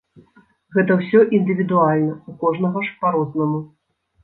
[0.77, 3.65] Гэта ўсё індывідуальна, у кожнага ж па-рознаму.